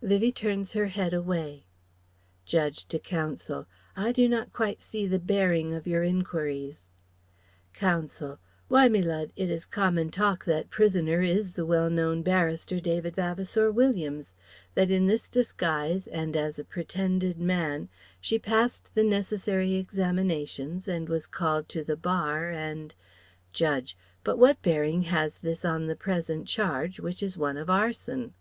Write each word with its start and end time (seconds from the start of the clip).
(Vivie 0.00 0.32
turns 0.32 0.72
her 0.72 0.86
head 0.86 1.12
away.) 1.12 1.64
Judge, 2.46 2.86
to 2.86 2.98
Counsel: 2.98 3.66
"I 3.94 4.10
do 4.10 4.26
not 4.26 4.50
quite 4.50 4.80
see 4.80 5.06
the 5.06 5.18
bearing 5.18 5.74
of 5.74 5.86
your 5.86 6.02
enquiries." 6.02 6.88
Counsel: 7.74 8.38
"Why, 8.68 8.88
Me 8.88 9.02
Lud, 9.02 9.34
it 9.36 9.50
is 9.50 9.66
common 9.66 10.10
talk 10.10 10.46
that 10.46 10.70
prisoner 10.70 11.20
is 11.20 11.52
the 11.52 11.66
well 11.66 11.90
known 11.90 12.22
barrister, 12.22 12.80
David 12.80 13.16
Vavasour 13.16 13.70
Williams; 13.70 14.34
that 14.74 14.90
in 14.90 15.08
this 15.08 15.28
disguise 15.28 16.06
and 16.06 16.38
as 16.38 16.58
a 16.58 16.64
pretended 16.64 17.38
man 17.38 17.90
she 18.18 18.38
passed 18.38 18.88
the 18.94 19.04
necessary 19.04 19.74
examinations 19.74 20.88
and 20.88 21.06
was 21.10 21.26
called 21.26 21.68
to 21.68 21.84
the 21.84 21.98
Bar, 21.98 22.50
and" 22.50 22.94
Judge: 23.52 23.94
"But 24.24 24.38
what 24.38 24.62
bearing 24.62 25.02
has 25.14 25.40
this 25.40 25.66
on 25.66 25.86
the 25.86 25.96
present 25.96 26.48
charge, 26.48 26.98
which 26.98 27.22
is 27.22 27.36
one 27.36 27.58
of 27.58 27.68
Arson?" 27.68 28.32